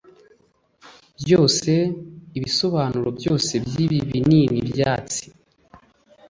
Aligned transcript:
Byose, 1.21 1.71
ibisobanuro 2.37 3.09
byose 3.19 3.51
byibi 3.65 3.99
binini 4.09 4.57
byatsi- 4.71 5.23